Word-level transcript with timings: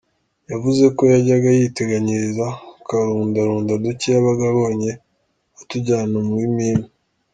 Yavuze 0.51 0.83
ko 0.97 1.01
yajyaga 1.13 1.49
yiteganyiriza 1.57 2.47
akarundarunda 2.79 3.71
duke 3.83 4.07
yabaga 4.13 4.43
abonye 4.51 4.91
atujyana 5.59 6.17
mu 6.27 6.33
bimina. 6.39 6.85